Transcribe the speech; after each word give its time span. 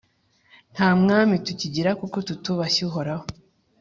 Nta 0.73 0.89
mwami 1.01 1.33
tukigira 1.45 1.91
kuko 2.01 2.17
tutubashye 2.27 2.81
Uhoraho. 2.89 3.25